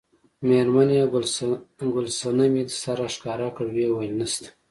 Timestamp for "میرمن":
0.47-0.89